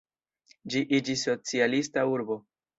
[0.75, 2.43] Ĝi iĝis socialista urbo.